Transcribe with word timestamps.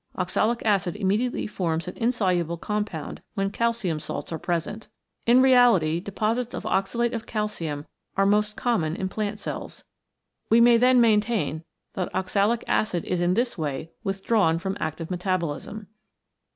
Oxalic 0.17 0.63
acid 0.65 0.95
immediately 0.95 1.45
forms 1.45 1.87
an 1.87 1.95
insoluble 1.95 2.57
compound 2.57 3.21
when 3.35 3.51
calcium 3.51 3.99
salts 3.99 4.31
are 4.31 4.39
present. 4.39 4.87
In 5.27 5.43
reality 5.43 5.99
deposits 5.99 6.55
of 6.55 6.63
oxalate 6.63 7.13
of 7.13 7.27
calcium 7.27 7.85
are 8.17 8.25
most 8.25 8.55
common 8.57 8.95
in 8.95 9.09
plant 9.09 9.39
cells. 9.39 9.83
We 10.49 10.59
may 10.59 10.77
then 10.77 10.99
maintain 11.01 11.63
that 11.93 12.09
oxalic 12.15 12.63
acid 12.67 13.05
is 13.05 13.21
in 13.21 13.35
this 13.35 13.59
way 13.59 13.91
withdrawn 14.03 14.57
from 14.57 14.75
active 14.79 15.11
metabolism. 15.11 15.85